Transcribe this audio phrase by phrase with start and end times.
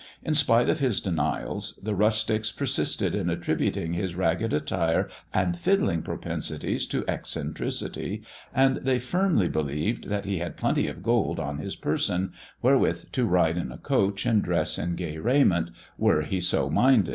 [0.23, 6.01] In spite of his denials the rustics persisted in attributing his ragged attire and fiddling
[6.01, 11.59] propensities to eccentricity, and they firmly be lieved that he had plenty of gold on
[11.59, 12.33] his person,
[12.63, 15.69] wherewith to ride in a coach and dress in gay raiment
[15.99, 17.09] were he so minded.